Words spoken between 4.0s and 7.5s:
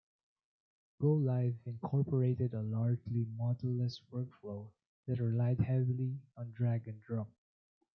workflow that relied heavily on drag-and-drop.